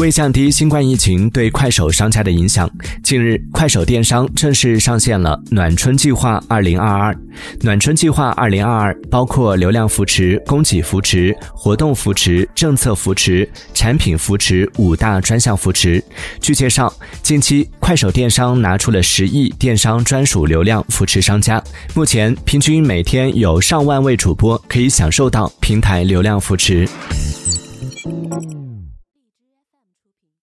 [0.00, 2.68] 为降低新冠疫情对快手商家的影响
[3.02, 7.14] 近日快手电商正式上线了暖春计划二零二二。
[7.60, 16.02] 暖春计划二零二二包括流量扶持供给扶持活动扶持政策扶持产品扶持五大专项扶持
[16.40, 16.90] 据介绍
[17.22, 21.62] 近期快手电商拿出了十亿电商专属流量扶持商家
[21.94, 26.88] 目前平均每天有上万位主播可以享受到平台流量扶持。